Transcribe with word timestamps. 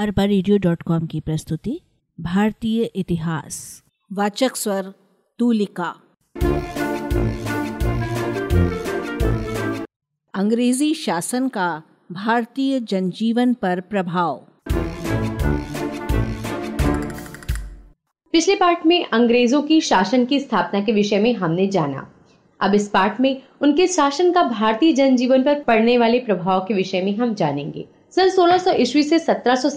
अरबा 0.00 0.24
radio 0.24 0.56
dot 0.56 0.82
com 0.82 1.06
की 1.06 1.20
प्रस्तुति 1.20 1.80
भारतीय 2.20 2.82
इतिहास। 2.82 3.82
वाचक 4.12 4.56
स्वर 4.56 4.92
तूलिका। 5.38 5.94
अंग्रेज़ी 10.34 10.94
शासन 10.94 11.48
का 11.48 11.82
भारतीय 12.12 12.80
जनजीवन 12.80 13.54
पर 13.54 13.80
प्रभाव। 13.80 14.46
पिछले 18.32 18.54
पार्ट 18.54 18.86
में 18.86 19.06
अंग्रेज़ों 19.06 19.62
की 19.62 19.80
शासन 19.80 20.24
की 20.24 20.40
स्थापना 20.40 20.80
के 20.80 20.92
विषय 20.92 21.18
में 21.18 21.34
हमने 21.34 21.66
जाना। 21.66 22.12
अब 22.60 22.74
इस 22.74 22.88
पार्ट 22.88 23.20
में 23.20 23.42
उनके 23.62 23.86
शासन 23.86 24.32
का 24.32 24.42
भारतीय 24.42 24.92
जनजीवन 24.92 25.42
पर 25.42 25.62
पड़ने 25.62 25.98
वाले 25.98 26.18
प्रभाव 26.18 26.60
के 26.60 26.74
विषय 26.74 27.02
में 27.02 27.16
हम 27.16 27.34
जानेंगे। 27.34 27.88
सन 28.16 28.28
1600 28.30 28.72
ईस्वी 28.74 29.02
से 29.02 29.18
सत्रह 29.18 29.54
सौ 29.54 29.68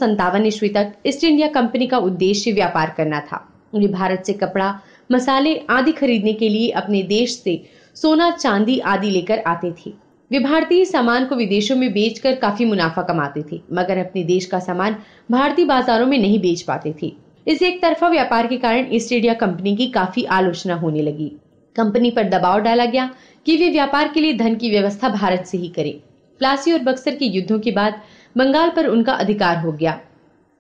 ईस्वी 0.46 0.70
तक 0.70 0.94
ईस्ट 1.06 1.24
इंडिया 1.24 1.48
कंपनी 1.48 1.88
का 1.88 1.98
उद्देश्य 1.98 2.52
व्यापार 2.52 2.94
करना 2.98 3.20
था। 3.20 3.50
उन्हें 3.74 3.92
भारत 3.92 4.24
से 4.26 4.34
कपड़ा, 4.34 4.80
मसाले 5.12 5.56
आदि 5.70 5.92
खरीदने 5.92 6.34
के 6.34 6.50
लिए 6.50 6.70
अपने 6.70 7.02
देश 7.04 7.36
से 7.36 7.62
सोना, 7.96 8.30
चांदी 8.32 8.80
आदि 8.80 9.10
लेकर 9.10 9.40
आते 9.40 9.72
थे। 9.72 9.94
वे 10.32 10.40
भारतीय 10.40 10.86
सामान 10.86 11.26
को 11.26 11.36
विदेशों 11.36 11.76
में 11.76 11.94
बेचकर 11.94 12.36
काफ़ी 12.36 12.66
मुनाफा 12.66 13.02
कमाते 13.02 13.44
थे, 13.52 13.62
मगर 13.74 13.98
अपने 13.98 14.24
देश 14.24 14.46
का 14.46 14.60
सामान 14.60 14.96
भारतीय 15.32 15.66
बाजारों 15.66 16.06
में 16.06 16.18
नहीं 16.18 16.40
बेच 16.40 16.62
पाते 16.62 16.96
थे। 17.02 17.12
इस 17.48 17.62
एक 17.62 17.82
तरफा 17.82 18.08
व्यापार 18.08 18.48
के 18.48 18.58
कारण 18.58 18.88
ईस्ट 18.92 19.12
इंडिया 19.12 19.34
कंपनी 19.34 19.76
की 19.76 19.88
काफ़ी 19.88 20.24
आलोचना 20.24 20.76
होने 20.76 21.02
लगी। 21.02 21.32
कंपनी 21.76 22.12
पर 22.12 22.30
दबाव 22.30 22.60
डाला 22.60 22.86
गया 22.86 23.10
कि 23.46 23.58
वे 23.58 23.70
व्यापार 23.70 24.08
के 24.08 24.20
लिए 24.20 24.34
धन 24.34 24.56
की 24.56 24.70
व्यवस्था 24.70 25.10
भारत 25.10 25.46
से 25.46 25.58
ही 25.58 25.68
करे। 25.68 26.02
प्लासी 26.40 26.72
और 26.72 26.80
बक्सर 26.80 27.16
के 27.16 27.26
युद्धों 27.26 27.60
के 27.60 27.72
बाद 27.72 28.02
बंगाल 28.36 28.70
पर 28.70 28.88
उनका 28.88 29.14
अधिकार 29.14 29.58
हो 29.58 29.72
गया। 29.72 30.00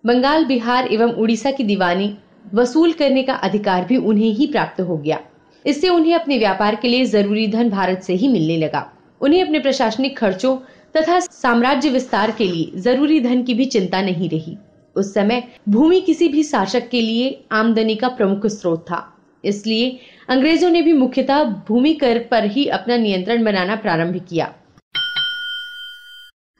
बंगाल, 0.03 0.45
बिहार 0.45 0.87
एवं 0.87 1.11
उड़ीसा 1.13 1.51
की 1.51 1.63
दीवानी 1.63 2.17
वसूल 2.53 2.91
करने 2.93 3.23
का 3.23 3.33
अधिकार 3.33 3.85
भी 3.85 3.97
उन्हें 3.97 4.31
ही 4.31 4.47
प्राप्त 4.47 4.81
हो 4.81 4.97
गया। 4.97 5.19
इससे 5.65 5.89
उन्हें 5.89 6.13
अपने 6.15 6.37
व्यापार 6.37 6.75
के 6.75 6.87
लिए 6.87 7.05
ज़रूरी 7.05 7.47
धन 7.47 7.69
भारत 7.69 8.01
से 8.01 8.13
ही 8.13 8.27
मिलने 8.27 8.57
लगा। 8.57 8.89
उन्हें 9.21 9.43
अपने 9.43 9.59
प्रशासनिक 9.59 10.17
खर्चों 10.17 10.55
तथा 10.97 11.19
साम्राज्य 11.19 11.89
विस्तार 11.89 12.31
के 12.31 12.43
लिए 12.43 12.79
ज़रूरी 12.79 13.19
धन 13.19 13.43
की 13.43 13.53
भी 13.53 13.65
चिंता 13.65 14.01
नहीं 14.01 14.29
रही। 14.29 14.57
उस 14.95 15.13
समय 15.13 15.43
भूमि 15.69 16.01
किसी 16.01 16.27
भी 16.27 16.43
शासक 16.43 16.89
के 16.89 17.01
लिए 17.01 17.43
आमदनी 17.51 17.95
का 17.95 18.07
प्रमुख 18.07 18.45
स्रोत 18.47 18.81
था। 18.81 19.07
इसलिए 19.43 19.99
अंग्रेज़ों 20.29 20.69
ने 20.69 20.81
भी 20.81 20.93
मुख्यतः 20.93 21.43
भूमि 21.67 21.93
कर 21.93 22.19
पर 22.31 22.45
ही 22.45 22.65
अपना 22.65 22.97
नियंत्रण 22.97 23.43
बनाना 23.43 23.75
प्रारंभ 23.75 24.21
किया। 24.29 24.53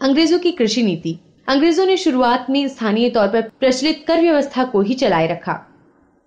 अंग्रेज़ों 0.03 0.39
की 0.39 0.51
कृषि 0.51 0.83
नीति। 0.83 1.19
अंग्रेज़ों 1.47 1.85
ने 1.85 1.97
शुरुआत 1.97 2.49
में 2.49 2.67
स्थानीय 2.67 3.09
तौर 3.09 3.27
पर 3.27 3.41
प्रचलित 3.41 4.03
कर 4.07 4.21
व्यवस्था 4.21 4.63
को 4.63 4.81
ही 4.81 4.93
चलाए 4.93 5.27
रखा। 5.27 5.53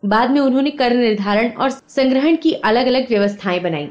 बाद 0.05 0.31
में 0.31 0.41
उन्होंने 0.41 0.71
कर 0.71 0.95
निर्धारण 0.95 1.49
और 1.49 1.71
संग्रहण 1.71 2.37
की 2.37 2.53
अलग 2.53 2.87
अलग 2.87 3.09
व्यवस्थाएँ 3.09 3.61
बनाई। 3.61 3.89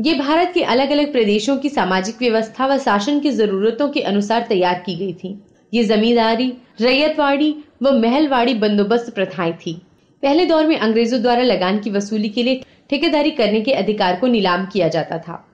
ये 0.00 0.14
भारत 0.14 0.50
के 0.54 0.62
अलग 0.62 0.90
अलग 0.90 1.12
प्रदेशों 1.12 1.56
की 1.56 1.68
सामाजिक 1.68 2.16
व्यवस्था 2.18 2.66
व 2.66 2.78
शासन 2.78 3.20
की 3.20 3.30
जरूरतों 3.30 3.88
के 3.88 4.00
अनुसार 4.00 4.46
तैयार 4.48 4.82
की 4.86 4.96
गई 4.96 5.12
थी। 5.12 5.44
ये 5.74 5.84
जमींदारी, 5.84 6.52
रैयतवाड़ी 6.80 7.54
व 7.82 7.92
महलवाड़ी 7.92 8.54
बंदोबस्त 8.54 9.14
प्रथाएँ 9.14 9.52
थी। 9.52 9.82
पहले 10.22 10.46
दौर 10.46 10.66
में 10.66 10.78
अंग्रेज़ों 10.78 11.22
द्वारा 11.22 11.42
लगान 11.42 11.78
की 11.78 11.90
वसूली 11.90 12.28
के 12.28 12.42
लिए 12.42 12.64
ठेकेदारी 12.90 13.30
करने 13.30 13.60
के 13.60 13.72
अधिकार 13.72 14.16
को 14.16 14.26
नीलाम 14.26 14.66
किया 14.66 14.88
जाता 14.88 15.18
था। 15.18 15.45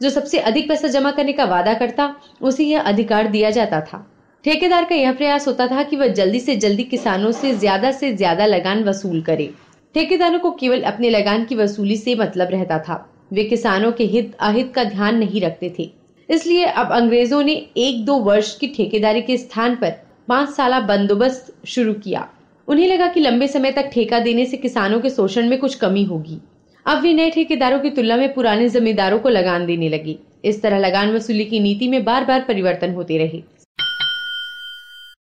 जो 0.00 0.10
सबसे 0.10 0.38
अधिक 0.40 0.68
पैसा 0.68 0.88
जमा 0.88 1.10
करने 1.10 1.32
का 1.32 1.44
वादा 1.44 1.74
करता, 1.74 2.14
उसे 2.42 2.64
यह 2.64 2.80
अधिकार 2.80 3.28
दिया 3.28 3.50
जाता 3.50 3.80
था। 3.80 4.06
ठेकेदार 4.44 4.84
का 4.84 4.94
यह 4.94 5.12
प्रयास 5.12 5.48
होता 5.48 5.66
था 5.66 5.82
कि 5.82 5.96
वह 5.96 6.08
जल्दी 6.08 6.40
से 6.40 6.56
जल्दी 6.56 6.84
किसानों 6.84 7.32
से 7.32 7.52
ज़्यादा 7.54 7.90
से 7.92 8.12
ज़्यादा 8.12 8.46
लगान 8.46 8.84
वसूल 8.84 9.20
करे। 9.22 9.50
ठेकेदारों 9.94 10.38
को 10.38 10.50
केवल 10.50 10.82
अपने 10.82 11.10
लगान 11.10 11.44
की 11.44 11.54
वसूली 11.54 11.96
से 11.96 12.14
मतलब 12.14 12.48
रहता 12.50 12.78
था। 12.78 13.04
वे 13.32 13.44
किसानों 13.44 13.92
के 13.92 14.04
हित, 14.04 14.36
अहित 14.40 14.72
का 14.74 14.84
ध्यान 14.84 15.18
नहीं 15.18 15.40
रखते 15.40 15.74
थे। 15.78 15.90
इसलिए 16.28 16.64
अब 16.64 16.92
अंग्रेज़ों 16.92 17.42
ने 17.42 17.52
एक 17.76 18.04
दो 18.04 18.16
वर्ष 18.18 18.56
की 18.58 18.66
ठेकेदारी 18.66 19.22
के 19.22 19.36
स्थान 19.36 19.76
पर 19.76 19.90
पाँच 20.28 20.48
साल 20.48 20.80
बंदोबस्त 20.80 21.52
शुरू 21.66 21.92
किया। 21.94 22.28
उन्हें 22.68 22.86
लगा 22.88 23.06
कि 23.06 23.20
लंबे 23.20 23.46
समय 23.48 23.72
तक 23.72 23.90
ठेका 23.92 24.18
देने 24.18 24.44
से 24.46 24.56
किसानों 24.56 25.00
के 25.00 25.10
शोषण 25.10 25.48
में 25.48 25.58
कुछ 25.58 25.74
कमी 25.74 26.04
होगी। 26.04 26.38
अब 26.88 27.00
वे 27.02 27.12
नए 27.14 27.30
ठेकेदारों 27.30 27.78
की 27.80 27.90
तुलना 27.90 28.16
में 28.16 28.32
पुराने 28.34 28.68
जमींदारों 28.68 29.18
को 29.18 29.28
लगान 29.28 29.64
देने 29.66 29.88
लगी। 29.88 30.16
इस 30.44 30.60
तरह 30.62 30.78
लगान 30.78 31.10
वसूली 31.12 31.44
की 31.44 31.58
नीति 31.60 31.88
में 31.88 32.04
बार 32.04 32.24
बार 32.24 32.40
परिवर्तन 32.40 32.94
होते 32.94 33.18
रहे। 33.18 33.40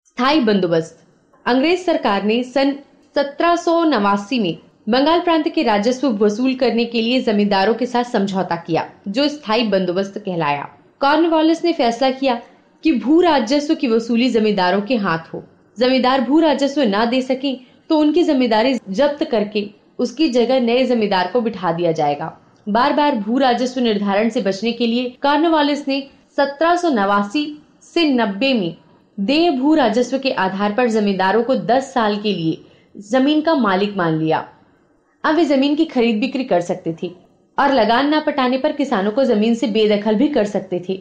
स्थायी 0.06 0.40
बंदोबस्त। 0.40 1.04
अंग्रेज़ 1.46 1.80
सरकार 1.80 2.24
ने 2.24 2.42
सन 2.44 2.72
सत्रह 3.16 3.56
सौ 3.56 3.84
नवासी 3.84 4.40
में 4.40 4.58
बंगाल 4.90 5.20
प्रांत 5.20 5.48
के 5.50 5.64
राजस्व 5.64 6.08
वसूल 6.18 6.56
करने 6.56 6.86
के 6.86 7.02
लिए 7.02 7.22
जमींदारों 7.22 7.74
के 7.74 7.86
साथ 7.86 8.04
समझौता 8.04 8.56
किया, 8.58 8.90
जो 9.08 9.28
स्थायी 9.28 9.68
बंदोबस्त 9.68 10.18
कहलाया। 10.18 10.64
कॉर्नवालिस 11.00 11.64
ने 11.66 11.74
फैसला 11.74 12.12
किया 12.12 12.42
कि 12.84 12.94
भू 13.00 13.20
राजस्व 13.22 13.76
की 13.76 13.88
वसूली 13.88 14.30
जमींदारों 14.30 14.82
के 14.82 14.96
हाथ 14.98 15.34
हो। 15.34 15.44
जमींदार 15.78 16.22
भू 16.22 16.40
राजस्व 16.40 16.84
न 16.88 17.06
दे 17.06 17.22
सके 17.22 17.56
तो 17.90 18.00
उनकी 18.00 18.24
जमींदारी 18.24 18.78
जब्त 18.90 19.24
करके 19.24 19.83
उसकी 20.04 20.28
जगह 20.30 20.60
नए 20.60 20.84
जमींदार 20.86 21.30
को 21.34 21.42
बिठा 21.42 21.72
दिया 21.72 21.92
जाएगा। 21.92 22.38
बार 22.68 22.94
बार 22.94 23.16
भू 23.16 23.38
राजस्व 23.38 23.82
निर्धारण 23.82 24.30
से 24.30 24.42
बचने 24.42 24.72
के 24.72 24.88
लिए 24.88 25.10
कॉर्नवालिस 25.24 25.88
ने 25.88 26.02
सत्रह 26.38 26.76
से 27.86 28.04
नब्बे 28.06 28.54
में 28.54 28.76
देय 29.18 29.50
भू 29.52 29.74
राजस्व 29.76 30.18
के 30.20 30.32
आधार 30.40 30.74
पर 30.74 30.90
जमींदारों 30.90 31.44
को 31.44 31.56
10 31.56 31.94
साल 31.94 32.16
के 32.18 32.34
लिए 32.34 32.66
ज़मीन 33.10 33.42
का 33.42 33.56
मालिक 33.56 33.96
मान 33.98 34.18
लिया। 34.20 34.38
अब 35.24 35.36
वे 35.36 35.46
ज़मीन 35.46 35.76
की 35.76 35.86
खरीद 35.86 36.20
बिक्री 36.20 36.44
कर 36.44 36.62
सकते 36.62 36.96
थे 37.04 37.12
और 37.58 37.74
लगान 37.74 38.10
ना 38.10 38.20
पटाने 38.20 38.58
पर 38.58 38.72
किसानों 38.72 39.12
को 39.12 39.24
ज़मीन 39.24 39.56
से 39.56 39.68
बेदखल 39.70 40.16
भी 40.16 40.28
कर 40.28 40.46
सकते 40.46 40.84
थे। 40.90 40.96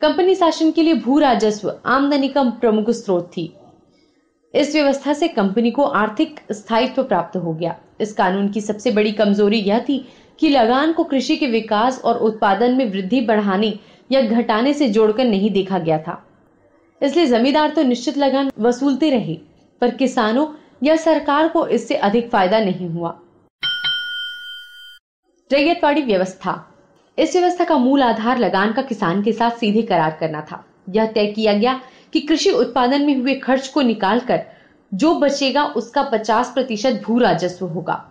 कंपनी 0.00 0.34
शासन 0.34 0.70
के 0.70 0.82
लिए 0.82 0.94
भू 0.96 1.18
राजस्व 1.18 1.72
आमदनी 1.86 2.28
का 2.28 2.42
प्रमुख 2.60 2.90
स्रोत 2.92 3.30
थी। 3.36 3.52
इस 4.54 4.74
व्यवस्था 4.74 5.12
से 5.12 5.28
कंपनी 5.28 5.70
को 5.70 5.82
आर्थिक 5.82 6.40
स्थायित्व 6.52 7.02
प्राप्त 7.02 7.36
हो 7.36 7.52
गया। 7.54 7.76
इस 8.00 8.12
कानून 8.12 8.48
की 8.48 8.60
सबसे 8.60 8.90
बड़ी 8.90 9.12
कमज़ोरी 9.12 9.58
यह 9.58 9.78
थी 9.78 10.04
कि 10.40 10.48
लगान 10.48 10.92
को 10.92 11.04
कृषि 11.04 11.36
के 11.36 11.46
विकास 11.46 12.00
और 12.04 12.18
उत्पादन 12.18 12.74
में 12.74 12.90
वृद्धि 12.92 13.20
बढ़ाने 13.20 13.78
या 14.12 14.20
घटाने 14.22 14.72
से 14.74 14.88
जोड़कर 14.88 15.24
नहीं 15.24 15.50
देखा 15.50 15.78
गया 15.78 15.98
था। 15.98 16.22
इसलिए 17.00 17.26
जमींदार 17.26 17.70
तो 17.70 17.82
निश्चित 17.82 18.18
लगान 18.18 18.50
वसूलते 18.58 19.10
रहे, 19.10 19.34
पर 19.82 19.90
किसानों 19.90 20.46
या 20.82 20.96
सरकार 20.96 21.48
को 21.48 21.66
इससे 21.66 21.94
अधिक 21.94 22.28
फ़ायदा 22.30 22.60
नहीं 22.60 22.88
हुआ। 22.88 23.18
रैयतवाड़ी 25.50 26.02
व्यवस्था। 26.02 26.52
इस 27.18 27.36
व्यवस्था 27.36 27.64
का 27.64 27.76
मूल 27.78 28.02
आधार 28.02 28.38
लगान 28.38 28.72
का 28.72 28.82
किसान 28.82 29.22
के 29.22 29.32
साथ 29.32 29.50
सीधे 29.50 29.82
करार 29.82 30.16
करना 30.20 30.40
था। 30.40 30.64
यह 30.88 31.06
तय 31.06 31.26
किया 31.26 31.52
गया 31.52 31.80
कि 32.12 32.20
कृषि 32.20 32.50
उत्पादन 32.50 33.02
में 33.02 33.14
हुए 33.16 33.34
खर्च 33.34 33.68
को 33.68 33.82
निकालकर 33.82 34.42
जो 34.94 35.14
बचेगा, 35.14 35.64
उसका 35.64 36.02
50 36.02 36.50
प्रतिशत 36.54 37.02
भू 37.06 37.18
राजस्व 37.18 37.66
होगा। 37.66 38.06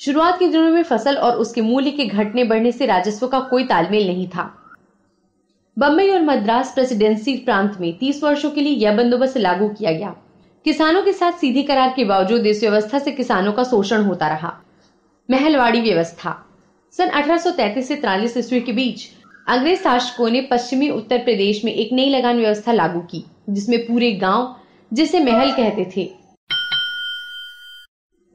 शुरुआत 0.00 0.38
के 0.38 0.48
दिनों 0.48 0.70
में 0.70 0.82
फ़सल 0.82 1.16
और 1.16 1.36
उसके 1.36 1.60
मूल्य 1.60 1.90
के 1.90 2.04
घटने 2.04 2.44
बढ़ने 2.44 2.72
से 2.72 2.86
राजस्व 2.86 3.26
का 3.26 3.40
कोई 3.40 3.64
तालमेल 3.64 4.06
नहीं 4.06 4.28
था। 4.28 4.62
बम्बई 5.78 6.08
और 6.08 6.22
मद्रास 6.22 6.74
प्रेसिडेंसी 6.74 7.36
प्रांत 7.36 7.76
में 7.80 7.98
30 7.98 8.22
वर्षों 8.22 8.50
के 8.50 8.60
लिए 8.60 8.72
यह 8.72 8.96
बंदोबस्त 8.96 9.36
लागू 9.36 9.68
किया 9.68 9.92
गया। 9.92 10.14
किसानों 10.64 11.02
के 11.02 11.12
साथ 11.12 11.32
सीधे 11.32 11.62
करार 11.62 11.92
के 11.96 12.04
बावजूद 12.04 12.46
इस 12.46 12.62
व्यवस्था 12.62 12.98
से 12.98 13.12
किसानों 13.12 13.52
का 13.52 13.64
शोषण 13.64 14.02
होता 14.02 14.28
रहा। 14.28 14.60
महलवाड़ी 15.30 15.80
व्यवस्था। 15.80 16.46
सन 16.92 17.08
1833 17.08 17.88
से 17.88 17.96
43 17.96 18.36
ईस्वी 18.36 18.60
के 18.60 18.72
बीच 18.72 19.08
अंग्रेज़ 19.48 19.80
शासकों 19.80 20.30
ने 20.30 20.40
पश्चिमी 20.40 20.90
उत्तर 20.90 21.18
प्रदेश 21.18 21.64
में 21.64 21.72
एक 21.72 21.92
नई 21.92 22.08
लगान 22.08 22.36
व्यवस्था 22.36 22.72
लागू 22.72 23.00
की, 23.00 23.24
जिसमें 23.50 23.86
पूरे 23.86 24.12
गाँव 24.12 24.56
जिसे 24.92 25.20
महल 25.20 25.52
कहते 25.52 25.90
थे। 25.96 26.10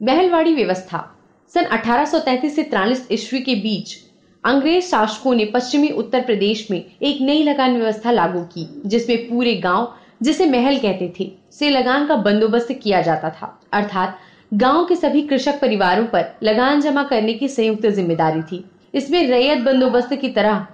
महलवाड़ी 0.02 0.54
व्यवस्था, 0.54 1.18
सन 1.54 1.64
1833 1.64 2.56
से 2.56 2.62
43 2.62 3.08
ईस्वी 3.12 3.40
के 3.40 3.54
बीच, 3.54 3.96
अंग्रेज़ 4.44 4.84
शासकों 4.84 5.34
ने 5.34 5.44
पश्चिमी 5.44 5.88
उत्तर 5.88 6.20
प्रदेश 6.20 6.70
में 6.70 6.84
एक 7.02 7.18
नई 7.20 7.42
लगान 7.42 7.76
व्यवस्था 7.76 8.10
लागू 8.10 8.40
की, 8.40 8.82
जिसमें 8.86 9.28
पूरे 9.28 9.54
गाँव, 9.54 9.94
जिसे 10.22 10.46
महल 10.46 10.78
कहते 10.78 11.12
थे, 11.20 11.32
से 11.52 11.70
लगान 11.70 12.06
का 12.06 12.16
बंदोबस्त 12.16 12.68
किया 12.82 13.02
जाता 13.02 13.30
था। 13.30 13.60
अर्थात, 13.72 14.18
गाँव 14.54 14.84
के 14.84 14.96
सभी 14.96 15.22
कृषक 15.22 15.60
परिवारों 15.60 16.06
पर 16.06 16.24
लगान 16.42 16.80
जमा 16.80 17.02
करने 17.02 17.32
की 17.32 17.48
संयुक्त 17.48 17.86
ज़िम्मेदारी 17.86 18.42
थी। 18.42 18.64
इसमें 18.94 19.26
रैयत 19.26 19.58
बंदोबस्त 19.58 20.14
की 20.14 20.28
तरह, 20.28 20.66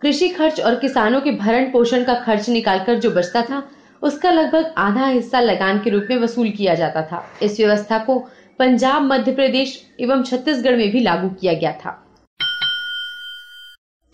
कृषि 0.00 0.28
खर्च 0.28 0.60
और 0.60 0.74
किसानों 0.74 1.20
के 1.20 1.32
भरण 1.32 1.70
पोषण 1.70 2.04
का 2.04 2.14
खर्च 2.14 2.48
निकालकर 2.48 2.94
जो 2.94 3.10
बचता 3.10 3.42
था 3.42 3.70
उसका 4.02 4.30
लगभग 4.30 4.74
आधा 4.78 5.06
हिस्सा 5.06 5.40
लगान 5.40 5.78
के 5.78 5.90
रूप 5.90 6.06
में 6.10 6.16
वसूल 6.16 6.50
किया 6.50 6.74
जाता 6.74 7.02
था। 7.02 7.24
इस 7.42 7.60
व्यवस्था 7.60 7.98
को 7.98 8.18
पंजाब, 8.58 9.02
मध्य 9.02 9.32
प्रदेश 9.32 9.86
एवं 10.00 10.22
छत्तीसगढ़ 10.22 10.76
में 10.76 10.90
भी 10.90 11.00
लागू 11.00 11.28
किया 11.28 11.52
गया 11.52 11.72
था। 11.72 12.02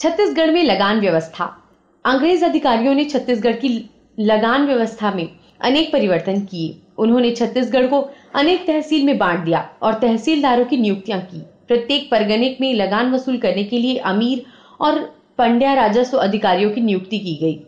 छत्तीसगढ़ 0.00 0.50
में 0.50 0.62
लगान 0.62 1.00
व्यवस्था। 1.00 1.58
अंग्रेज़ 2.04 2.44
अधिकारियों 2.44 2.94
ने 2.94 3.04
छत्तीसगढ़ 3.04 3.52
की 3.52 3.90
लगान 4.20 4.66
व्यवस्था 4.66 5.10
में 5.10 5.28
अनेक 5.60 5.92
परिवर्तन 5.92 6.40
किए। 6.40 6.82
उन्होंने 6.98 7.30
छत्तीसगढ़ 7.30 7.86
को 7.86 8.10
अनेक 8.34 8.66
तहसील 8.66 9.06
में 9.06 9.18
बांट 9.18 9.40
दिया 9.40 9.68
और 9.82 9.94
तहसीलदारों 9.94 10.64
की 10.64 10.76
नियुक्तियाँ 10.76 11.20
की। 11.20 11.40
प्रत्येक 11.68 12.10
परगने 12.10 12.56
में 12.60 12.74
लगान 12.74 13.12
वसूल 13.12 13.38
करने 13.38 13.64
के 13.64 13.78
लिए 13.78 13.96
अमीर 13.96 14.44
और 14.80 14.98
पंड्या 15.38 15.74
राजस्व 15.74 16.18
अधिकारियों 16.18 16.70
की 16.70 16.80
नियुक्ति 16.80 17.18
की 17.18 17.34
गई। 17.34 17.66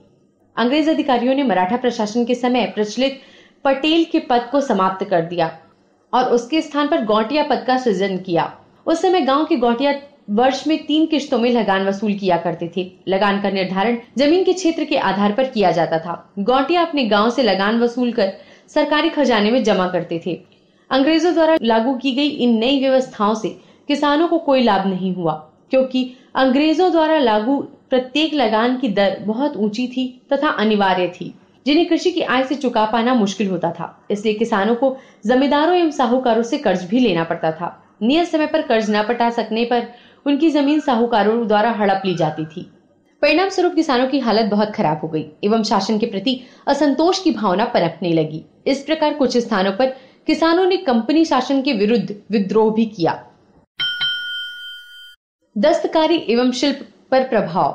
अंग्रेज़ 0.57 0.91
अधिकारियों 0.91 1.35
ने 1.35 1.43
मराठा 1.43 1.77
प्रशासन 1.77 2.25
के 2.25 2.35
समय 2.35 2.67
प्रचलित 2.75 3.21
पटेल 3.65 4.05
के 4.05 4.19
पद 4.21 4.49
को 4.53 4.61
समाप्त 4.61 5.05
कर 5.05 5.23
दिया 5.25 5.51
और 6.13 6.31
उसके 6.31 6.61
स्थान 6.63 6.89
पर 6.89 7.05
गौटिया 7.05 7.43
पद 7.43 7.65
का 7.67 7.77
सृजन 7.79 8.17
किया। 8.19 8.53
उस 8.87 9.03
समय 9.03 9.21
गाँव 9.23 9.45
के 9.45 9.57
गौटिया 9.57 9.95
वर्ष 10.31 10.67
में 10.67 10.77
तीन 10.87 11.07
किश्तों 11.07 11.39
में 11.39 11.51
लगान 11.53 11.87
वसूल 11.87 12.13
किया 12.15 12.37
करते 12.37 12.71
थे। 12.77 12.91
लगान 13.09 13.41
का 13.41 13.51
निर्धारण 13.51 13.97
ज़मीन 14.19 14.45
के 14.45 14.53
क्षेत्र 14.53 14.85
के 14.85 14.97
आधार 14.99 15.33
पर 15.33 15.49
किया 15.49 15.71
जाता 15.73 15.99
था। 15.99 16.15
गौटिया 16.41 16.83
अपने 16.83 17.05
गाँव 17.07 17.31
से 17.31 17.43
लगान 17.43 17.81
वसूल 17.81 18.13
कर 18.13 18.33
सरकारी 18.75 19.11
खजाने 19.11 19.51
में 19.51 19.63
जमा 19.65 19.89
करते 19.89 20.21
थे। 20.27 20.41
अंग्रेज़ों 20.91 21.33
द्वारा 21.35 21.57
लागू 21.63 21.95
की 21.97 22.13
गई 22.13 22.29
इन 22.29 22.59
नई 22.59 22.81
व्यवस्थाओं 22.81 23.35
से 23.35 23.49
किसानों 23.89 24.29
को 24.29 24.39
कोई 24.41 24.63
लाभ 24.63 24.87
नहीं 24.87 25.15
हुआ, 25.15 25.33
क्योंकि 25.71 26.11
अंग्रेज़ों 26.35 26.91
द्वारा 26.93 27.19
लागू 27.19 27.67
प्रत्येक 27.91 28.35
लगान 28.35 28.77
की 28.77 28.89
दर 28.89 29.17
बहुत 29.21 29.57
ऊँची 29.57 29.87
थी 29.89 30.07
तथा 30.33 30.49
अनिवार्य 30.51 31.07
थी, 31.11 31.35
जिन्हें 31.67 31.87
कृषि 31.89 32.11
की 32.11 32.21
आय 32.21 32.45
से 32.45 32.55
चुका 32.55 32.85
पाना 32.87 33.15
मुश्किल 33.15 33.49
होता 33.49 33.71
था। 33.71 34.07
इसलिए 34.11 34.35
किसानों 34.35 34.75
को 34.75 34.97
जमींदारों 35.27 35.77
एवं 35.77 35.91
साहूकारों 35.91 36.43
से 36.43 36.59
कर्ज 36.59 36.85
भी 36.85 37.01
लेना 37.01 37.25
पड़ता 37.25 37.53
था। 37.53 37.81
नियत 38.03 38.29
समय 38.29 38.47
पर 38.47 38.63
कर्ज 38.63 38.91
न 38.91 39.03
पटा 39.03 39.29
सकने 39.31 39.65
पर 39.65 39.87
उनकी 40.27 40.51
ज़मीन 40.51 40.81
साहूकारों 40.81 41.47
द्वारा 41.49 41.71
हड़प 41.71 42.03
ली 42.07 42.15
जाती 42.15 42.45
थी। 42.47 42.71
परिणाम 43.23 43.49
स्वरूप 43.49 43.75
किसानों 43.75 44.07
की 44.07 44.19
हालत 44.19 44.51
बहुत 44.51 44.71
खराब 44.71 45.01
हो 45.01 45.09
गई 45.09 45.25
एवं 45.45 45.63
शासन 45.63 45.99
के 45.99 46.07
प्रति 46.07 46.41
असंतोष 46.69 47.23
की 47.23 47.31
भावना 47.31 47.65
पनपने 47.65 48.13
लगी। 48.13 48.45
इस 48.67 48.83
प्रकार 48.83 49.15
कुछ 49.15 49.37
स्थानों 49.37 49.73
पर 49.73 49.95
किसानों 50.27 50.65
ने 50.65 50.77
कंपनी 50.77 51.25
शासन 51.25 51.63
के 51.63 51.73
विरुद्ध 51.73 52.17
विद्रोह 52.31 52.73
भी 52.75 52.85
किया। 52.87 53.13
दस्तकारी 55.57 56.17
एवं 56.29 56.51
शिल्प 56.53 56.87
पर 57.15 57.25
प्रभाव। 57.25 57.73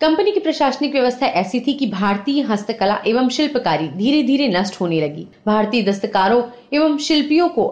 कंपनी 0.00 0.32
की 0.32 0.40
प्रशासनिक 0.40 0.92
व्यवस्था 0.92 1.26
ऐसी 1.26 1.60
थी 1.60 1.72
कि 1.72 1.86
भारतीय 1.86 2.42
हस्तकला 2.42 2.96
एवं 3.06 3.28
शिल्पकारी 3.28 3.88
धीरे 3.88 4.22
धीरे 4.22 4.46
नष्ट 4.48 4.80
होने 4.80 5.00
लगी। 5.00 5.26
भारतीय 5.46 5.82
दस्तकारों 5.82 6.42
एवं 6.72 6.96
शिल्पियों 6.98 7.48
को 7.48 7.66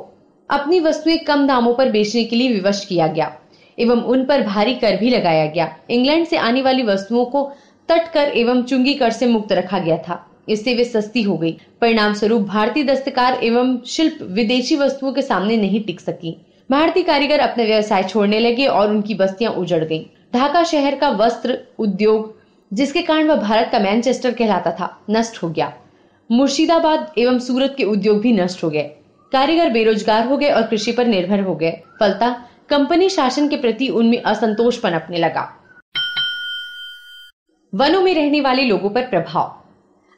अपनी 0.50 0.81
वस्तुएँ 0.81 1.17
कम 1.19 1.47
दामों 1.47 1.75
पर 1.75 1.91
बेचने 1.91 2.25
के 2.25 2.37
लिए 2.37 2.52
विवश 2.52 2.85
किया 2.85 3.06
गया 3.06 3.32
एवं 3.79 4.02
उन 4.05 4.25
पर 4.25 4.43
भारी 4.43 4.75
कर 4.75 4.97
भी 4.97 5.11
लगाया 5.11 5.47
गया। 5.47 5.69
इंग्लैंड 5.91 6.26
से 6.26 6.37
आने 6.37 6.62
वाली 6.62 6.82
वस्तुओं 6.82 7.25
को 7.25 7.50
तट 7.88 8.12
कर 8.12 8.32
एवं 8.37 8.62
चुंगी 8.62 8.94
कर 8.94 9.11
से 9.11 9.26
मुक्त 9.26 9.53
रखा 9.53 9.79
गया 9.79 9.96
था। 9.99 10.25
इससे 10.49 10.75
वे 10.75 10.85
सस्ती 10.85 11.23
हो 11.23 11.37
गई। 11.38 11.56
परिणाम 11.81 12.14
स्वरूप 12.14 12.43
भारतीय 12.43 12.85
दस्तकार 12.85 13.41
एवं 13.43 13.76
शिल्प 13.87 14.19
विदेशी 14.31 14.76
वस्तुओं 14.76 15.12
के 15.12 15.23
सामने 15.23 15.56
नहीं 15.56 15.85
टिक 15.85 16.00
सकी। 16.00 16.37
भारतीय 16.70 17.03
कारीगर 17.03 17.38
अपने 17.41 17.64
व्यवसाय 17.64 18.03
छोड़ने 18.03 18.38
लगे 18.38 18.67
और 18.67 18.91
उनकी 18.91 19.14
बस्तियाँ 19.14 19.53
उजड़ 19.53 19.85
गईं। 19.85 20.05
ढाका 20.35 20.62
शहर 20.65 20.94
का 20.94 21.09
वस्त्र 21.09 21.59
उद्योग, 21.79 22.35
जिसके 22.73 23.03
कारण 23.03 23.29
वह 23.29 23.37
भारत 23.37 23.69
का 23.73 23.79
मैनचेस्टर 23.79 24.32
कहलाता 24.32 24.71
था, 24.71 25.00
नष्ट 25.11 25.43
हो 25.43 25.49
गया। 25.49 25.73
मुर्शिदाबाद 26.31 27.12
एवं 27.19 27.38
सूरत 27.38 27.75
के 27.77 27.85
उद्योग 27.85 28.21
भी 28.21 28.32
नष्ट 28.32 28.65
हो 28.65 28.71
गए। 28.71 28.82
कारीगर 29.32 29.71
बेरोजगार 29.71 30.27
हो 30.27 30.37
गए 30.37 30.50
और 30.50 30.62
कृषि 30.62 30.93
पर 30.93 31.06
निर्भर 31.06 31.41
हो 31.41 31.55
गए। 31.55 31.71
फलता, 32.00 32.29
कंपनी 32.69 33.09
शासन 33.09 33.49
के 33.49 33.56
प्रति 33.56 33.88
उनमें 33.88 34.23
असंतोष 34.23 34.77
पनपने 34.77 35.19
लगा। 35.19 35.56
वनों 37.75 38.00
में 38.00 38.15
रहने 38.15 38.41
वाले 38.41 38.65
लोगों 38.65 38.91
पर 38.91 39.03
प्रभाव। 39.03 39.56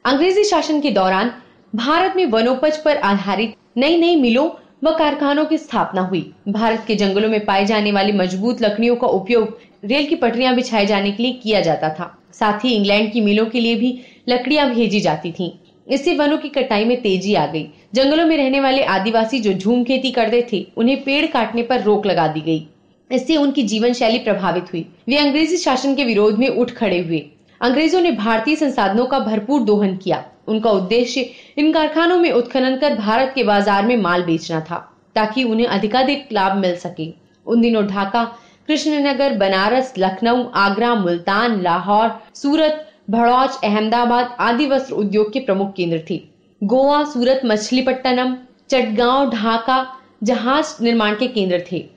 अंग्रेज़ी 0.05 0.43
शासन 0.43 0.81
के 0.81 0.91
दौरान 0.91 1.33
भारत 1.75 2.13
में 2.15 2.25
वनोपज 2.25 2.77
पर 2.77 2.97
आधारित 2.97 3.55
नई 3.77 3.97
नई 3.97 4.15
मिलों 4.15 4.49
व 4.83 4.95
कारखानों 4.97 5.45
की 5.45 5.57
स्थापना 5.57 6.01
हुई। 6.01 6.33
भारत 6.49 6.83
के 6.87 6.95
जंगलों 6.95 7.29
में 7.29 7.45
पाए 7.45 7.65
जाने 7.65 7.91
वाली 7.91 8.11
मज़बूत 8.11 8.61
लकड़ियों 8.61 8.95
का 8.95 9.07
उपयोग 9.07 9.59
रेल 9.83 10.05
की 10.07 10.15
पटरियाँ 10.15 10.55
बिछाए 10.55 10.85
जाने 10.85 11.11
के 11.11 11.23
लिए 11.23 11.33
किया 11.33 11.61
जाता 11.61 11.89
था। 11.89 12.05
साथ 12.33 12.63
ही 12.65 12.73
इंग्लैंड 12.75 13.11
की 13.11 13.21
मिलों 13.21 13.45
के 13.45 13.59
लिए 13.59 13.75
भी 13.75 13.99
लकड़ियाँ 14.29 14.69
भेजी 14.69 14.99
जाती 14.99 15.31
थीं। 15.31 15.51
इससे 15.87 16.13
वनों 16.15 16.37
की 16.37 16.49
कटाई 16.49 16.85
में 16.85 17.01
तेज़ी 17.01 17.33
आ 17.35 17.45
गई। 17.45 17.67
जंगलों 17.93 18.25
में 18.25 18.35
रहने 18.37 18.59
वाले 18.59 18.83
आदिवासी 18.83 19.39
जो 19.39 19.53
झूम 19.53 19.83
खेती 19.83 20.11
करते 20.11 20.45
थे, 20.53 20.65
उन्हें 20.77 21.03
पेड़ 21.03 21.25
काटने 21.25 21.63
पर 21.63 21.81
रोक 21.81 22.05
लगा 22.05 22.27
दी 22.27 22.41
गई। 22.41 22.67
इससे 23.09 23.35
उनकी 23.35 23.63
जीवन 23.63 23.93
शैली 23.93 24.19
प्रभावित 24.19 24.71
हुई। 24.73 24.85
वे 25.07 25.17
अंग्रेज़ी 25.17 25.57
शासन 25.57 25.95
के 25.95 26.03
विरोध 26.03 26.37
में 26.39 26.47
उठ 26.47 26.71
खड़े 26.71 26.99
हुए। 26.99 27.19
अंग्रेज़ों 27.61 28.01
ने 28.01 28.11
भारतीय 28.11 28.55
संसाधनों 28.55 29.05
का 29.05 29.19
भरपूर 29.19 29.61
दोहन 29.61 29.97
किया। 29.97 30.23
उनका 30.47 30.69
उद्देश्य 30.69 31.29
इन 31.57 31.71
कारखानों 31.73 32.17
में 32.17 32.31
उत्खनन 32.31 32.75
कर 32.75 32.95
भारत 32.95 33.31
के 33.35 33.43
बाज़ार 33.43 33.85
में 33.85 33.95
माल 33.97 34.23
बेचना 34.23 34.59
था, 34.61 34.77
ताकि 35.15 35.43
उन्हें 35.43 35.67
अधिकाधिक 35.67 36.27
लाभ 36.31 36.57
मिल 36.57 36.75
सके। 36.75 37.11
उन 37.45 37.61
दिनों 37.61 37.85
ढाका 37.87 38.23
कृष्णनगर, 38.67 39.33
बनारस, 39.33 39.93
लखनऊ, 39.97 40.43
आगरा, 40.55 40.95
मुल्तान, 40.95 41.61
लाहौर, 41.61 42.19
सूरत, 42.35 42.87
भड़ौच, 43.09 43.59
अहमदाबाद 43.63 44.35
आदि 44.39 44.65
वस्त्र 44.65 44.93
उद्योग 44.93 45.33
के 45.33 45.39
प्रमुख 45.39 45.73
केंद्र 45.73 46.03
थे। 46.09 46.21
गोवा, 46.63 47.03
सूरत, 47.03 47.41
मछलीपट्टनम, 47.45 48.35
चटगांव, 48.69 49.29
ढाका 49.29 49.87
जहाज़ 50.23 50.83
निर्माण 50.83 51.15
के 51.15 51.27
केंद्र 51.27 51.63
थे। 51.71 51.89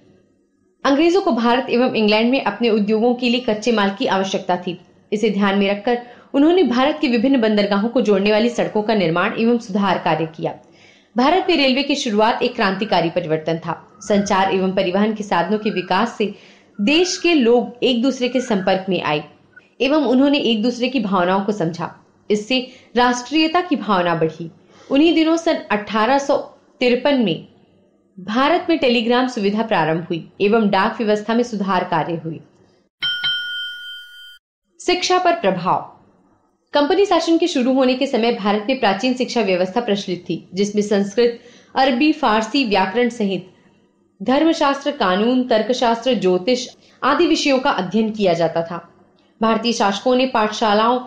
अंग्रेज़ों 0.84 1.20
को 1.20 1.32
भारत 1.32 1.66
एवं 1.70 1.94
इंग्लैंड 1.94 2.30
में 2.30 2.44
अपने 2.44 2.70
उद्योगों 2.70 3.14
के 3.14 3.28
लिए 3.28 3.40
कच्चे 3.40 3.72
माल 3.72 3.90
की 3.98 4.06
आवश्यकता 4.06 4.56
थी। 4.56 4.80
इसे 5.12 5.30
ध्यान 5.30 5.58
में 5.58 5.70
रखकर 5.70 5.98
उन्होंने 6.34 6.62
भारत 6.62 6.98
के 7.00 7.08
विभिन्न 7.08 7.40
बंदरगाहों 7.40 7.88
को 7.88 8.00
जोड़ने 8.00 8.32
वाली 8.32 8.48
सड़कों 8.48 8.82
का 8.82 8.94
निर्माण 8.94 9.32
एवं 9.38 9.58
सुधार 9.58 9.98
कार्य 9.98 10.26
किया। 10.26 10.54
भारत 11.16 11.46
में 11.48 11.56
रेलवे 11.56 11.82
की 11.82 11.94
शुरुआत 11.94 12.42
एक 12.42 12.54
क्रांतिकारी 12.54 13.10
परिवर्तन 13.10 13.58
था। 13.58 13.88
संचार 14.00 14.54
एवं 14.54 14.72
परिवहन 14.72 15.12
के 15.12 15.24
साधनों 15.24 15.58
के 15.58 15.70
विकास 15.70 16.18
से 16.18 16.34
देश 16.80 17.16
के 17.16 17.34
लोग 17.34 17.78
एक 17.82 18.02
दूसरे 18.02 18.28
के 18.28 18.40
संपर्क 18.40 18.86
में 18.88 19.02
आए, 19.02 19.24
एवं 19.80 20.04
उन्होंने 20.04 20.38
एक 20.38 20.62
दूसरे 20.62 20.88
की 20.88 21.00
भावनाओं 21.00 21.44
को 21.44 21.52
समझा। 21.52 22.04
इससे 22.30 22.70
राष्ट्रीयता 22.96 23.60
की 23.60 23.76
भावना 23.76 24.14
बढ़ी। 24.14 24.50
उन्हीं 24.90 25.14
दिनों 25.14 25.36
सन 25.36 25.54
अठारह 25.70 26.18
में 27.14 27.46
भारत 28.20 28.66
में 28.70 28.78
टेलीग्राम 28.78 29.28
सुविधा 29.28 29.62
प्रारंभ 29.62 30.04
हुई, 30.04 30.30
एवं 30.40 30.68
डाक 30.70 31.00
व्यवस्था 31.00 31.34
में 31.34 31.42
सुधार 31.42 31.84
कार्य 31.84 32.14
हुई 32.14 32.40
शिक्षा 34.80 35.18
पर 35.18 35.32
प्रभाव। 35.32 35.92
कंपनी 36.74 37.06
शासन 37.06 37.38
के 37.38 37.48
शुरू 37.48 37.72
होने 37.72 37.94
के 37.94 38.06
समय 38.06 38.32
भारत 38.32 38.66
में 38.68 38.80
प्राचीन 38.80 39.14
शिक्षा 39.14 39.40
व्यवस्था 39.40 39.80
प्रचलित 39.80 40.24
थी, 40.28 40.48
जिसमें 40.54 40.82
संस्कृत, 40.82 41.40
अरबी, 41.74 42.12
फारसी 42.12 42.64
व्याकरण 42.64 43.08
सहित 43.08 43.52
धर्मशास्त्र, 44.22 44.90
कानून, 44.90 45.48
तर्कशास्त्र, 45.48 46.14
ज्योतिष 46.14 46.68
आदि 47.02 47.26
विषयों 47.26 47.58
का 47.58 47.70
अध्ययन 47.70 48.10
किया 48.10 48.32
जाता 48.32 48.62
था। 48.62 48.88
भारतीय 49.42 49.72
शासकों 49.72 50.16
ने 50.16 50.26
पाठशालाओं, 50.26 51.00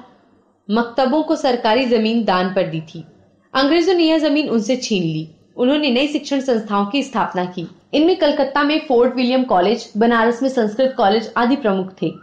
मकतबों 0.71 1.23
को 1.23 1.35
सरकारी 1.35 1.85
ज़मीन 1.85 2.23
दान 2.23 2.53
पर 2.53 2.67
दी 2.67 2.81
थी। 2.81 3.05
अंग्रेज़ों 3.53 3.93
ने 3.93 4.03
यह 4.03 4.17
ज़मीन 4.17 4.49
उनसे 4.49 4.75
छीन 4.77 5.03
ली। 5.03 5.29
उन्होंने 5.57 5.91
नई 5.91 6.07
शिक्षण 6.07 6.39
संस्थाओं 6.39 6.85
की 6.85 7.03
स्थापना 7.03 7.45
की। 7.45 7.67
इनमें 7.93 8.15
कलकत्ता 8.15 8.63
में 8.63 8.85
फोर्ट 8.87 9.15
विलियम 9.15 9.43
कॉलेज, 9.43 9.93
बनारस 9.97 10.43
में 10.43 10.49
संस्कृत 10.49 10.93
कॉलेज 10.97 11.33
आदि 11.37 11.55
प्रमुख 11.55 11.91
थे। 12.01 12.13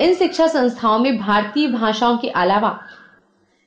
इन 0.00 0.14
शिक्षा 0.14 0.46
संस्थाओं 0.46 0.98
में 0.98 1.18
भारतीय 1.18 1.68
भाषाओं 1.68 2.18
के 2.18 2.28
अलावा 2.28 2.80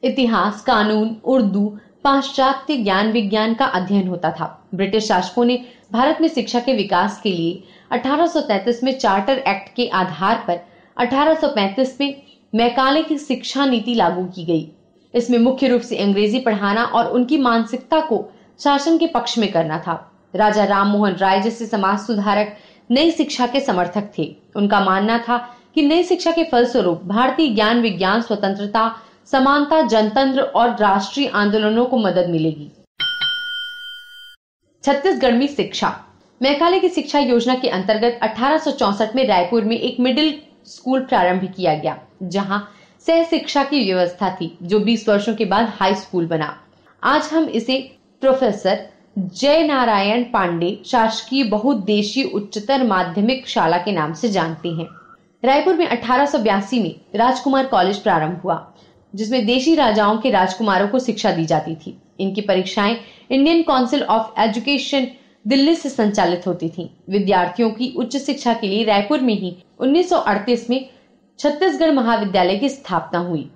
इतिहास, 0.04 0.62
कानून, 0.62 1.18
उर्दू, 1.26 1.80
पाश्चात्य 2.04 2.78
ज्ञान 2.78 3.12
विज्ञान 3.12 3.54
का 3.54 3.66
अध्ययन 3.66 4.08
होता 4.08 4.32
था। 4.32 4.68
ब्रिटिश 4.76 5.08
शासकों 5.08 5.46
ने 5.46 5.66
भारत 5.92 6.18
में 6.22 6.28
शिक्षा 6.28 6.60
के 6.60 6.74
विकास 6.74 7.20
के 7.22 7.32
लिए 7.32 7.64
1833 7.92 8.84
में 8.84 8.98
चार्टर 8.98 9.38
एक्ट 9.38 9.76
के 9.76 9.88
आधार 9.88 10.44
पर 10.48 10.60
1835 10.98 11.94
में 12.02 12.22
मैकाले 12.54 13.04
की 13.04 13.18
शिक्षा 13.18 13.66
नीति 13.66 13.94
लागू 13.94 14.26
की 14.26 14.46
गई। 14.46 14.68
इसमें 15.14 15.38
मुख्य 15.40 15.68
रूप 15.68 15.82
से 15.82 15.98
अंग्रेज़ी 15.98 16.40
पढ़ाना 16.40 16.84
और 16.84 17.12
उनकी 17.12 17.38
मानसिकता 17.38 18.00
को 18.00 18.24
शासन 18.60 18.98
के 18.98 19.08
पक्ष 19.08 19.38
में 19.38 19.52
करना 19.52 19.78
था। 19.80 19.96
राजा 20.36 20.64
राम 20.64 20.88
मोहन 20.88 21.14
राय 21.14 21.42
जैसे 21.42 21.66
समाज 21.66 22.00
सुधारक 22.00 22.56
नई 22.92 23.12
शिक्षा 23.12 23.48
के 23.48 23.60
समर्थक 23.60 24.12
थे। 24.18 24.36
उनका 24.56 24.80
मानना 24.80 25.18
था 25.20 25.38
कि 25.76 25.86
नई 25.86 26.04
शिक्षा 26.04 26.32
के 26.32 26.44
फलस्वरूप 26.44 27.02
भारतीय 27.06 27.54
ज्ञान 27.56 27.82
विज्ञान 27.82 28.22
स्वतंत्रता, 28.22 28.92
समानता, 29.26 29.82
जनतंत्र 29.82 30.42
और 30.42 30.76
राष्ट्रीय 30.80 31.28
आंदोलनों 31.28 31.86
को 31.86 31.98
मदद 31.98 32.30
मिलेगी। 32.30 32.72
छत्तीसगढ़ 34.84 35.34
में 35.34 35.48
शिक्षा। 35.48 35.88
मैकाले 36.42 36.80
की 36.80 36.90
शिक्षा 36.90 37.20
योजना 37.20 37.56
के 37.56 37.70
अंतर्गत 37.70 38.20
अठारह 38.22 39.12
में 39.16 39.26
रायपुर 39.28 39.64
में 39.64 39.78
एक 39.78 40.00
मिडिल 40.00 40.34
स्कूल 40.66 41.02
प्रारंभ 41.02 41.44
किया 41.56 41.74
गया, 41.74 41.98
जहाँ 42.24 42.70
सह 43.08 43.24
शिक्षा 43.24 43.64
की 43.64 43.84
व्यवस्था 43.86 44.30
थी, 44.36 44.58
जो 44.64 44.80
20 44.80 45.08
वर्षों 45.10 45.36
के 45.36 45.46
बाद 45.46 45.74
हाई 45.80 45.96
स्कूल 45.96 46.28
बना। 46.28 46.54
आज 47.04 47.30
हम 47.34 47.50
इसे 47.50 47.80
प्रोफेसर 48.22 48.86
जय 49.18 49.64
नारायण 49.64 50.24
पांडे 50.24 50.78
शासकीय 50.86 51.44
बहुद्देशीय 51.44 52.24
उच्चतर 52.24 52.84
माध्यमिक 52.84 53.48
शाला 53.48 53.78
के 53.78 53.92
नाम 53.92 54.14
से 54.14 54.30
जानते 54.30 54.70
हैं। 54.70 54.88
रायपुर 55.44 55.76
में 55.76 55.88
अठारह 55.88 56.26
सौ 56.26 56.40
बयासी 56.40 56.84
में 56.84 56.96
राजकुमार 57.16 57.66
कॉलेज 57.66 57.98
प्रारंभ 57.98 58.42
हुआ, 58.44 58.74
जिसमें 59.14 59.46
देशी 59.46 59.76
राजाओं 59.76 60.18
के 60.18 60.30
राजकुमारों 60.30 60.88
को 60.88 61.00
शिक्षा 61.00 61.32
दी 61.32 61.46
जाती 61.46 61.76
थी। 61.76 61.98
इनकी 62.20 62.42
परीक्षाएँ 62.42 62.98
Indian 63.32 63.62
council 63.62 64.04
of 64.04 64.40
education 64.40 65.08
Delhi 65.48 65.76
से 65.76 65.90
संचालित 65.90 66.48
होती 66.48 66.70
थीं। 66.70 66.90
विद्यार्थियों 67.10 67.70
की 67.70 67.94
उच्च 67.98 68.18
शिक्षा 68.18 68.54
के 68.54 68.68
लिए 68.68 68.84
रायपुर 68.84 69.20
में 69.20 69.34
ही 69.34 69.58
1938 69.80 70.70
में 70.70 70.90
छत्तीसगढ़ 71.40 71.92
महाविद्यालय 71.92 72.58
की 72.58 72.70
स्थापना 72.70 73.20
हुई। 73.20 73.52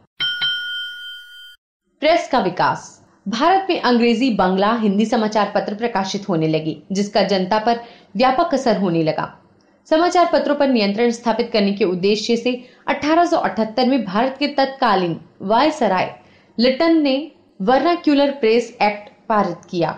प्रेस 2.00 2.30
का 2.32 2.39
विकास। 2.39 3.01
भारत 3.27 3.68
में 3.70 3.82
अंग्रेज़ी, 3.82 4.30
बंगला, 4.30 4.74
हिंदी 4.74 5.06
समाचार 5.06 5.51
पत्र 5.56 5.75
प्रकाशित 5.75 6.30
होने 6.30 6.48
लगे, 6.48 6.82
जिसका 6.91 7.22
जनता 7.22 7.60
पर 7.60 7.80
व्यापक 8.15 8.53
असर 8.53 8.77
होने 8.77 9.03
लगा। 9.03 9.38
समाचार 9.86 10.30
पत्रों 10.34 10.56
पर 10.56 10.68
नियंत्रण 10.68 11.10
स्थापित 11.10 11.50
करने 11.53 11.74
के 11.74 11.86
उद्देश्य 11.86 12.38
से 12.38 12.63
1878 12.88 13.88
में 13.88 14.03
भारत 14.06 14.36
के 14.39 14.48
तत्कालीन 14.48 15.22
वायसराय 15.41 16.20
लिटन 16.60 17.01
ने 17.01 17.32
वर्नाक्यूलर 17.62 18.32
प्रेस 18.32 18.70
एक्ट 18.82 19.10
पारित 19.30 19.58
किया। 19.70 19.98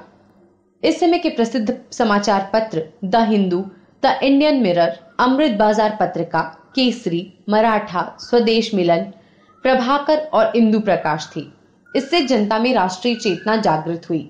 इस 0.84 1.00
समय 1.00 1.20
के 1.20 1.30
प्रसिद्ध 1.30 1.78
समाचार 1.92 2.50
पत्र 2.54 2.82
the 3.06 3.16
Hindu, 3.16 3.60
the 4.06 4.20
Indian 4.24 4.62
Mirror, 4.62 4.98
Amrita 5.20 5.52
Bazar 5.52 5.98
Patrika, 6.00 6.42
Kesari, 6.76 7.22
Maratha, 7.50 8.18
स्वदेश 8.20 8.74
मिलन, 8.74 9.04
प्रभाकर 9.64 10.18
और 10.34 10.58
इंदु 10.58 10.80
प्रकाश 10.80 11.30
थी। 11.36 11.54
इससे 11.96 12.22
जनता 12.22 12.60
में 12.60 12.74
राष्ट्रीय 12.74 13.16
चेतना 13.16 13.56
जागृत 13.56 14.10
हुई। 14.10 14.30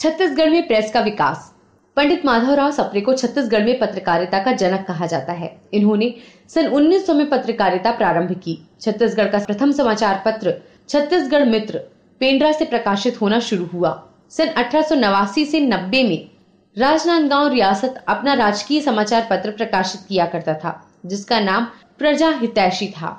छत्तीसगढ़ 0.00 0.50
में 0.50 0.66
प्रेस 0.66 0.92
का 0.92 1.00
विकास। 1.00 1.54
पंडित 1.96 2.24
माधवराव 2.24 2.70
सप्रे 2.70 3.00
को 3.00 3.14
छत्तीसगढ़ 3.14 3.64
में 3.64 3.78
पत्रकारिता 3.78 4.42
का 4.42 4.52
जनक 4.52 4.84
कहा 4.86 5.06
जाता 5.06 5.32
है। 5.32 5.56
इन्होंने 5.74 6.14
सन 6.48 6.66
1900 6.66 7.14
में 7.14 7.28
पत्रकारिता 7.30 7.90
प्रारंभ 7.90 8.32
की। 8.32 8.58
छत्तीसगढ़ 8.80 9.28
का 9.28 9.38
प्रथम 9.38 9.72
समाचार 9.72 10.22
पत्र 10.24 10.54
छत्तीसगढ़ 10.88 11.44
मित्र 11.44 11.78
पेंड्रा 12.20 12.50
से 12.52 12.64
प्रकाशित 12.64 13.20
होना 13.20 13.38
शुरू 13.40 13.64
हुआ। 13.64 13.90
सन 14.30 14.46
अठारह 14.46 14.82
सौ 14.82 14.94
नवासी 14.94 15.44
से 15.44 15.60
नब्बे 15.60 16.02
में 16.02 16.28
राजनांदगांव 16.76 17.48
रियासत 17.48 18.04
अपना 18.08 18.34
राजकीय 18.34 18.80
समाचार 18.80 19.26
पत्र 19.30 19.50
प्रकाशित 19.50 20.00
किया 20.08 20.26
करता 20.26 20.54
था, 20.54 20.72
जिसका 21.06 21.40
नाम 21.40 21.64
प्रजा 21.98 22.28
हितैषी 22.40 22.86
था। 22.90 23.10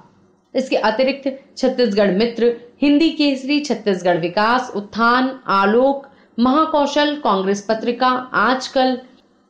इसके 0.54 0.76
अतिरिक्त 0.76 1.28
छत्तीसगढ़ 1.58 2.12
मित्र, 2.12 2.56
हिंदी 2.82 3.10
केसरी, 3.10 3.60
छत्तीसगढ़ 3.60 4.18
विकास, 4.18 4.72
उत्थान, 4.76 5.30
आलोक, 5.48 6.08
महाकौशल, 6.38 7.16
कांग्रेस 7.16 7.66
पत्रिका, 7.70 8.08
आजकल 8.36 8.98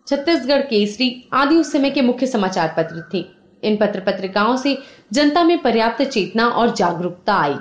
छत्तीसगढ़ 0.08 0.62
केसरी 0.62 1.30
आदि 1.34 1.58
उस 1.58 1.72
समय 1.72 1.90
के 1.90 2.02
मुख्य 2.02 2.28
समाचार 2.28 2.74
पत्र 2.78 3.04
थे। 3.14 3.26
इन 3.64 3.76
पत्र 3.78 4.00
पत्रिकाओं 4.00 4.56
से 4.58 4.78
जनता 5.14 5.44
में 5.44 5.58
पर्याप्त 5.58 6.04
चेतना 6.04 6.48
और 6.50 6.76
जागरूकता 6.76 7.34
आई। 7.36 7.56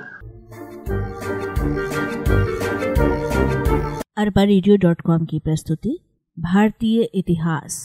अरबा 4.19 4.43
रेडियो 4.43 4.75
डॉट 4.75 5.01
कॉम 5.01 5.25
की 5.25 5.37
प्रस्तुति 5.39 5.99
भारतीय 6.37 7.01
इतिहास। 7.13 7.75